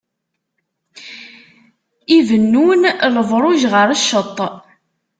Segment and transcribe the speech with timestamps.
[2.17, 2.81] Ibennun
[3.15, 4.37] lebṛuj ɣer cceṭ.